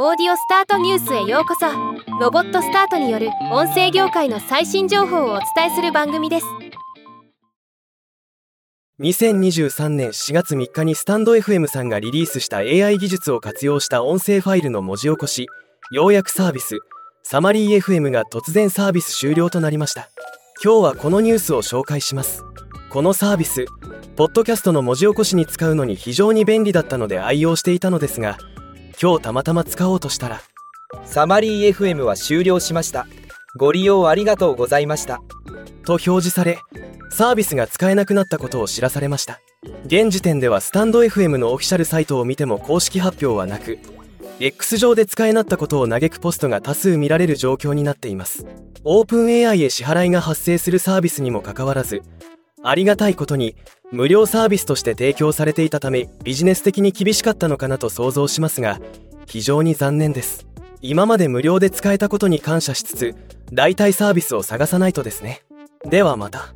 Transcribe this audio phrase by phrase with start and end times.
[0.00, 1.66] オーディオスタートニュースへようこそ。
[2.20, 6.46] ロボットスタートによる音声業界の最新情報をお伝えする番組です。
[9.00, 15.48] 2023年4月3日にスタンド FM さんがリリースした AI 技術を活用した音声ファイルの文字起こし
[15.90, 16.78] ようやくサービス
[17.24, 20.10] サマリー FM が突然サービス終了となりました。
[20.62, 22.44] 今日はこのニュースを紹介します。
[22.90, 23.66] このサービス
[24.14, 28.38] ポッドキャストの文字起こしに使うのに非常に便利だったので愛用していたのですが
[29.00, 30.40] 今日たまたま使おうとしたら
[31.04, 33.06] サマリー FM は終了しました。
[33.56, 35.20] ご利用ありがとうございました。
[35.84, 36.58] と表示され
[37.10, 39.38] サービスが使えなくなったことを知らされました。
[39.86, 43.78] 現時点ではスタンド FM のオフィシャルサイトを見ても公式発表はなく
[44.40, 48.46] X 上で使えなったことを嘆くポストが多数見られる状況になっています。
[48.82, 52.02] オープン AI へ支払いが発生するサービスにもかかわらず
[52.62, 53.56] ありがたいことに
[53.92, 58.80] 無料サービスとして提供されていたためビジネス的に厳しかったのかなと想像しますが
[59.26, 60.46] 非常に残念です。
[60.80, 63.14] 今まで無料で使えたことに感謝しつつ
[63.52, 65.42] 代替サービスを探さないとですね。
[65.84, 66.52] ではまた。